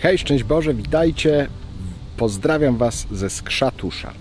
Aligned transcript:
Hej, 0.00 0.18
szczęść 0.18 0.44
Boże, 0.44 0.74
witajcie. 0.74 1.48
Pozdrawiam 2.16 2.76
Was 2.76 3.06
ze 3.10 3.30
Skrzatusza. 3.30 4.12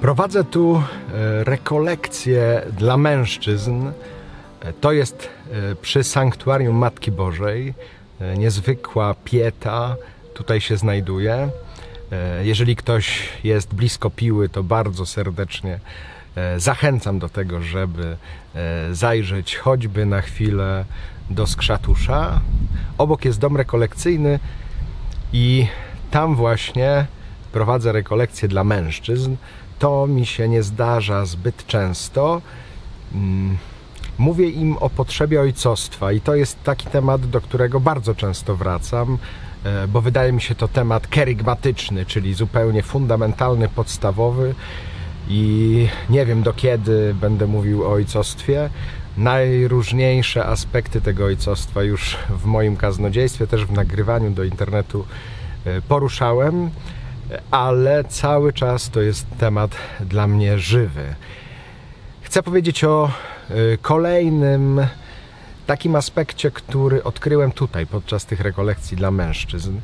Prowadzę 0.00 0.44
tu 0.44 0.82
e, 1.14 1.44
rekolekcje 1.44 2.62
dla 2.78 2.96
mężczyzn. 2.96 3.86
E, 4.60 4.72
To 4.72 4.92
jest 4.92 5.28
e, 5.52 5.74
przy 5.74 6.04
Sanktuarium 6.04 6.76
Matki 6.76 7.12
Bożej. 7.12 7.74
Niezwykła 8.36 9.14
pieta 9.24 9.96
tutaj 10.36 10.60
się 10.60 10.76
znajduje. 10.76 11.48
E, 12.12 12.46
Jeżeli 12.46 12.76
ktoś 12.76 13.28
jest 13.44 13.74
blisko 13.74 14.10
piły, 14.10 14.48
to 14.48 14.62
bardzo 14.62 15.06
serdecznie 15.06 15.80
e, 16.36 16.60
zachęcam 16.60 17.18
do 17.18 17.28
tego, 17.28 17.62
żeby 17.62 18.16
e, 18.54 18.94
zajrzeć 18.94 19.56
choćby 19.56 20.06
na 20.06 20.20
chwilę 20.20 20.84
do 21.30 21.46
Skrzatusza. 21.46 22.40
Obok 22.98 23.24
jest 23.24 23.40
dom 23.40 23.56
rekolekcyjny 23.56 24.38
i 25.32 25.66
tam 26.10 26.34
właśnie 26.34 27.06
prowadzę 27.52 27.92
rekolekcje 27.92 28.48
dla 28.48 28.64
mężczyzn. 28.64 29.36
To 29.78 30.06
mi 30.06 30.26
się 30.26 30.48
nie 30.48 30.62
zdarza 30.62 31.26
zbyt 31.26 31.66
często. 31.66 32.42
Mówię 34.18 34.48
im 34.50 34.76
o 34.76 34.90
potrzebie 34.90 35.40
ojcostwa 35.40 36.12
i 36.12 36.20
to 36.20 36.34
jest 36.34 36.62
taki 36.62 36.86
temat, 36.86 37.26
do 37.26 37.40
którego 37.40 37.80
bardzo 37.80 38.14
często 38.14 38.56
wracam, 38.56 39.18
e, 39.64 39.88
bo 39.88 40.00
wydaje 40.00 40.32
mi 40.32 40.40
się 40.40 40.54
to 40.54 40.68
temat 40.68 41.06
kerygmatyczny, 41.06 42.06
czyli 42.06 42.34
zupełnie 42.34 42.82
fundamentalny, 42.82 43.68
podstawowy 43.68 44.54
i 45.28 45.88
nie 46.10 46.26
wiem 46.26 46.42
do 46.42 46.52
kiedy 46.52 47.14
będę 47.20 47.46
mówił 47.46 47.84
o 47.84 47.92
ojcostwie. 47.92 48.70
Najróżniejsze 49.16 50.46
aspekty 50.46 51.00
tego 51.00 51.24
ojcostwa 51.24 51.82
już 51.82 52.16
w 52.30 52.44
moim 52.44 52.76
kaznodziejstwie, 52.76 53.46
też 53.46 53.64
w 53.64 53.72
nagrywaniu 53.72 54.30
do 54.30 54.44
internetu 54.44 55.06
e, 55.64 55.82
poruszałem, 55.82 56.70
ale 57.50 58.04
cały 58.04 58.52
czas 58.52 58.90
to 58.90 59.00
jest 59.00 59.26
temat 59.38 59.70
dla 60.00 60.26
mnie 60.26 60.58
żywy. 60.58 61.14
Chcę 62.22 62.42
powiedzieć 62.42 62.84
o 62.84 63.10
kolejnym 63.82 64.86
takim 65.66 65.96
aspekcie, 65.96 66.50
który 66.50 67.04
odkryłem 67.04 67.52
tutaj 67.52 67.86
podczas 67.86 68.26
tych 68.26 68.40
rekolekcji 68.40 68.96
dla 68.96 69.10
mężczyzn. 69.10 69.78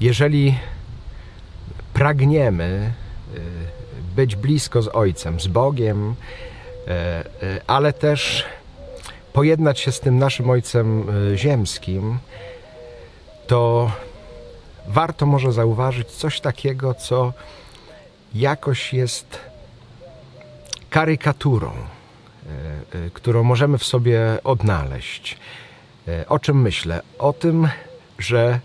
Jeżeli 0.00 0.58
pragniemy 1.94 2.92
y, 3.34 3.40
być 4.16 4.36
blisko 4.36 4.82
z 4.82 4.88
Ojcem, 4.88 5.40
z 5.40 5.46
Bogiem, 5.46 6.14
e, 6.86 6.90
e, 6.90 7.24
ale 7.66 7.92
też 7.92 8.44
pojednać 9.32 9.80
się 9.80 9.92
z 9.92 10.00
tym 10.00 10.18
naszym 10.18 10.50
Ojcem 10.50 11.06
ziemskim, 11.34 12.18
to 13.46 13.90
warto 14.86 15.26
może 15.26 15.52
zauważyć 15.52 16.08
coś 16.08 16.40
takiego, 16.40 16.94
co 16.94 17.32
jakoś 18.34 18.92
jest 18.92 19.40
karykaturą, 20.94 21.70
e, 21.70 23.06
e, 23.06 23.10
którą 23.10 23.44
możemy 23.44 23.78
w 23.78 23.84
sobie 23.84 24.20
odnaleźć. 24.44 25.36
E, 26.08 26.28
O 26.28 26.38
czym 26.38 26.60
myślę? 26.62 27.02
O 27.18 27.32
tym, 27.32 27.68
że 28.18 28.60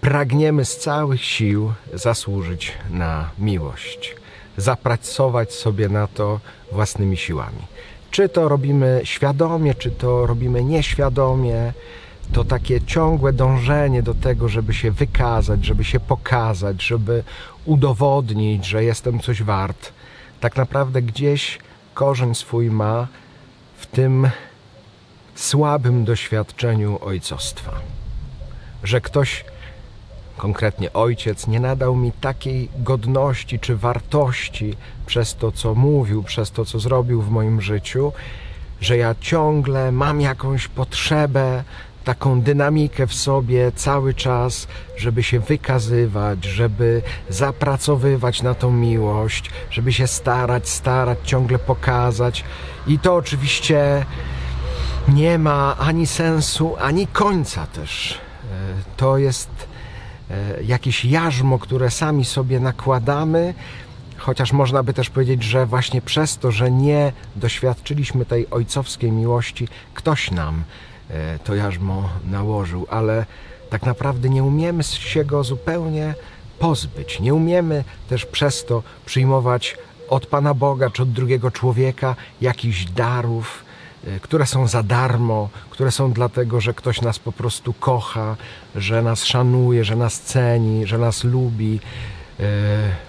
pragniemy 0.00 0.64
z 0.64 0.76
całych 0.76 1.24
sił 1.24 1.72
zasłużyć 1.94 2.72
na 2.90 3.30
miłość, 3.38 4.16
zapracować 4.56 5.52
sobie 5.52 5.88
na 5.88 6.06
to 6.06 6.40
własnymi 6.72 7.16
siłami. 7.16 7.62
Czy 8.10 8.28
to 8.28 8.48
robimy 8.48 9.00
świadomie, 9.04 9.74
czy 9.74 9.90
to 9.90 10.26
robimy 10.26 10.64
nieświadomie, 10.64 11.72
to 12.32 12.44
takie 12.44 12.80
ciągłe 12.80 13.32
dążenie 13.32 14.02
do 14.02 14.14
tego, 14.14 14.48
żeby 14.48 14.74
się 14.74 14.90
wykazać, 14.90 15.64
żeby 15.64 15.84
się 15.84 16.00
pokazać, 16.00 16.82
żeby 16.82 17.24
udowodnić, 17.64 18.66
że 18.66 18.84
jestem 18.84 19.20
coś 19.20 19.42
wart, 19.42 19.92
tak 20.44 20.56
naprawdę 20.56 21.02
gdzieś 21.02 21.58
korzeń 21.94 22.34
swój 22.34 22.70
ma 22.70 23.06
w 23.76 23.86
tym 23.86 24.30
słabym 25.34 26.04
doświadczeniu 26.04 26.98
ojcostwa. 27.02 27.72
Że 28.82 29.00
ktoś, 29.00 29.44
konkretnie 30.36 30.92
ojciec, 30.92 31.46
nie 31.46 31.60
nadał 31.60 31.96
mi 31.96 32.12
takiej 32.12 32.68
godności 32.78 33.58
czy 33.58 33.76
wartości 33.76 34.76
przez 35.06 35.34
to, 35.34 35.52
co 35.52 35.74
mówił, 35.74 36.22
przez 36.22 36.50
to, 36.50 36.64
co 36.64 36.78
zrobił 36.78 37.22
w 37.22 37.30
moim 37.30 37.60
życiu, 37.60 38.12
że 38.80 38.96
ja 38.96 39.14
ciągle 39.20 39.92
mam 39.92 40.20
jakąś 40.20 40.68
potrzebę, 40.68 41.64
taką 42.04 42.40
dynamikę 42.40 43.06
w 43.06 43.14
sobie 43.14 43.72
cały 43.72 44.14
czas, 44.14 44.66
żeby 44.96 45.22
się 45.22 45.40
wykazywać, 45.40 46.44
żeby 46.44 47.02
zapracowywać 47.28 48.42
na 48.42 48.54
tą 48.54 48.70
miłość, 48.70 49.50
żeby 49.70 49.92
się 49.92 50.06
starać, 50.06 50.68
starać, 50.68 51.18
ciągle 51.24 51.58
pokazać. 51.58 52.44
I 52.86 52.98
to 52.98 53.14
oczywiście 53.14 54.04
nie 55.08 55.38
ma 55.38 55.76
ani 55.78 56.06
sensu, 56.06 56.76
ani 56.80 57.06
końca 57.06 57.66
też. 57.66 58.12
E, 58.12 58.96
To 58.96 59.18
jest 59.18 59.50
e, 60.30 60.62
jakieś 60.62 61.04
jarzmo, 61.04 61.58
które 61.58 61.90
sami 61.90 62.24
sobie 62.24 62.60
nakładamy, 62.60 63.54
chociaż 64.16 64.52
można 64.52 64.82
by 64.82 64.94
też 64.94 65.10
powiedzieć, 65.10 65.42
że 65.42 65.66
właśnie 65.66 66.02
przez 66.02 66.38
to, 66.38 66.50
że 66.50 66.70
nie 66.70 67.12
doświadczyliśmy 67.36 68.24
tej 68.24 68.50
ojcowskiej 68.50 69.12
miłości, 69.12 69.68
ktoś 69.94 70.30
nam 70.30 70.64
to 71.44 71.54
jarzmo 71.54 72.08
nałożył, 72.30 72.86
ale 72.90 73.26
tak 73.70 73.82
naprawdę 73.82 74.28
nie 74.28 74.42
umiemy 74.42 74.82
się 74.82 75.24
go 75.24 75.44
zupełnie 75.44 76.14
pozbyć. 76.58 77.20
Nie 77.20 77.34
umiemy 77.34 77.84
też 78.08 78.26
przez 78.26 78.64
to 78.64 78.82
przyjmować 79.06 79.76
od 80.08 80.26
Pana 80.26 80.54
Boga 80.54 80.90
czy 80.90 81.02
od 81.02 81.12
drugiego 81.12 81.50
człowieka 81.50 82.16
jakichś 82.40 82.84
darów, 82.84 83.64
e, 84.06 84.20
które 84.20 84.46
są 84.46 84.66
za 84.68 84.82
darmo, 84.82 85.48
które 85.70 85.90
są 85.90 86.12
dlatego, 86.12 86.60
że 86.60 86.74
ktoś 86.74 87.00
nas 87.00 87.18
po 87.18 87.32
prostu 87.32 87.72
kocha, 87.72 88.36
że 88.76 89.02
nas 89.02 89.24
szanuje, 89.24 89.84
że 89.84 89.96
nas 89.96 90.20
ceni, 90.20 90.86
że 90.86 90.98
nas 90.98 91.24
lubi, 91.24 91.80
e, 92.40 92.44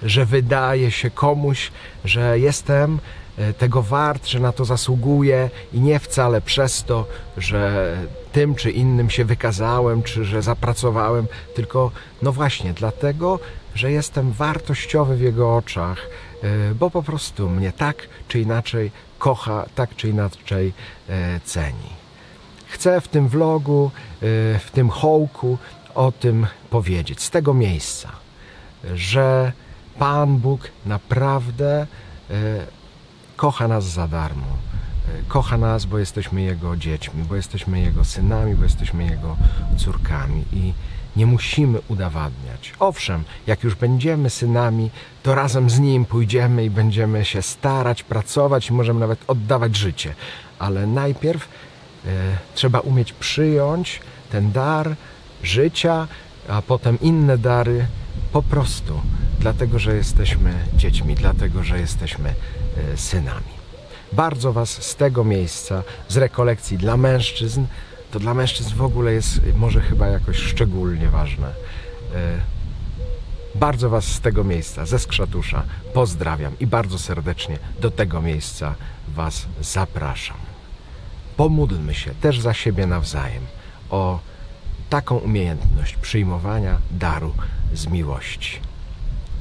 że 0.03 0.25
wydaje 0.25 0.91
się 0.91 1.09
komuś, 1.11 1.71
że 2.05 2.39
jestem 2.39 2.99
e, 2.99 3.24
tego 3.57 3.81
wart, 3.81 4.27
że 4.27 4.39
na 4.39 4.51
to 4.51 4.65
zasługuję 4.65 5.49
i 5.73 5.79
nie 5.79 5.99
wcale 5.99 6.41
przez 6.41 6.83
to, 6.83 7.07
że 7.37 7.93
tym 8.31 8.55
czy 8.55 8.71
innym 8.71 9.09
się 9.09 9.25
wykazałem, 9.25 10.03
czy 10.03 10.25
że 10.25 10.41
zapracowałem, 10.41 11.27
tylko 11.55 11.91
no 12.21 12.31
właśnie 12.31 12.73
dlatego, 12.73 13.39
że 13.75 13.91
jestem 13.91 14.31
wartościowy 14.31 15.15
w 15.15 15.21
jego 15.21 15.55
oczach, 15.55 16.09
e, 16.43 16.75
bo 16.75 16.89
po 16.89 17.03
prostu 17.03 17.49
mnie 17.49 17.71
tak 17.71 17.95
czy 18.27 18.39
inaczej 18.39 18.91
kocha, 19.19 19.65
tak 19.75 19.95
czy 19.95 20.09
inaczej 20.09 20.73
e, 21.09 21.39
ceni. 21.39 21.89
Chcę 22.67 23.01
w 23.01 23.07
tym 23.07 23.27
vlogu, 23.27 23.91
e, 23.93 24.19
w 24.59 24.71
tym 24.73 24.89
hołku 24.89 25.57
o 25.95 26.11
tym 26.11 26.47
powiedzieć, 26.69 27.21
z 27.21 27.29
tego 27.29 27.53
miejsca, 27.53 28.11
że 28.93 29.51
Pan 29.99 30.37
Bóg 30.37 30.69
naprawdę 30.85 31.81
e, 31.81 31.85
kocha 33.35 33.67
nas 33.67 33.83
za 33.83 34.07
darmo. 34.07 34.47
E, 35.07 35.23
Kocha 35.27 35.57
nas, 35.57 35.85
bo 35.85 35.99
jesteśmy 35.99 36.41
Jego 36.41 36.75
dziećmi, 36.75 37.23
bo 37.23 37.35
jesteśmy 37.35 37.79
Jego 37.79 38.03
synami, 38.03 38.55
bo 38.55 38.63
jesteśmy 38.63 39.05
Jego 39.05 39.37
córkami 39.77 40.43
i 40.53 40.73
nie 41.15 41.25
musimy 41.25 41.79
udowadniać. 41.87 42.73
Owszem, 42.79 43.23
jak 43.47 43.63
już 43.63 43.75
będziemy 43.75 44.29
synami, 44.29 44.89
to 45.23 45.35
razem 45.35 45.69
z 45.69 45.79
Nim 45.79 46.05
pójdziemy 46.05 46.65
i 46.65 46.69
będziemy 46.69 47.25
się 47.25 47.41
starać, 47.41 48.03
pracować 48.03 48.69
i 48.69 48.73
możemy 48.73 48.99
nawet 48.99 49.19
oddawać 49.27 49.75
życie. 49.75 50.15
Ale 50.59 50.87
najpierw 50.87 51.47
e, 52.05 52.09
trzeba 52.55 52.79
umieć 52.79 53.13
przyjąć 53.13 53.99
ten 54.31 54.51
dar 54.51 54.95
życia, 55.43 56.07
a 56.49 56.61
potem 56.61 56.99
inne 57.01 57.37
dary 57.37 57.85
po 58.31 58.43
prostu 58.43 59.01
dlatego, 59.45 59.79
że 59.79 59.95
jesteśmy 59.95 60.53
dziećmi, 60.73 61.15
dlatego, 61.15 61.63
że 61.63 61.79
jesteśmy 61.79 62.29
e, 62.29 62.97
synami. 62.97 63.53
Bardzo 64.13 64.53
Was 64.53 64.69
z 64.69 64.95
tego 64.95 65.23
miejsca, 65.23 65.83
z 66.07 66.17
rekolekcji 66.17 66.77
dla 66.77 66.97
mężczyzn, 66.97 67.65
to 68.11 68.19
dla 68.19 68.33
mężczyzn 68.33 68.75
w 68.75 68.81
ogóle 68.81 69.13
jest 69.13 69.41
może 69.55 69.81
chyba 69.81 70.07
jakoś 70.07 70.37
szczególnie 70.37 71.09
ważne. 71.09 71.47
E, 71.47 72.39
Bardzo 73.55 73.89
Was 73.89 74.05
z 74.05 74.19
tego 74.19 74.43
miejsca, 74.43 74.85
ze 74.85 74.99
Skrzatusza, 74.99 75.63
pozdrawiam 75.93 76.59
i 76.59 76.67
bardzo 76.67 76.99
serdecznie 76.99 77.59
do 77.81 77.91
tego 77.91 78.21
miejsca 78.21 78.75
Was 79.07 79.45
zapraszam. 79.61 80.37
Pomódlmy 81.37 81.93
się 81.93 82.11
też 82.21 82.39
za 82.39 82.53
siebie 82.53 82.87
nawzajem 82.87 83.43
o 83.89 84.19
taką 84.89 85.17
umiejętność 85.17 85.95
przyjmowania 85.95 86.77
daru 86.91 87.33
z 87.73 87.87
miłości. 87.87 88.74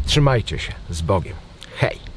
Trzymajcie 0.06 0.58
się 0.58 0.72
z 0.90 1.02
Bogiem. 1.02 1.34
Hej! 1.76 2.13